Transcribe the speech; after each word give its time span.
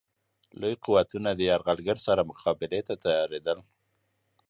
لوی 0.59 0.75
قوتونه 0.85 1.29
له 1.37 1.43
یرغلګر 1.49 1.97
سره 2.07 2.27
مقابلې 2.29 2.81
ته 2.87 2.93
تیارېدل. 3.03 3.59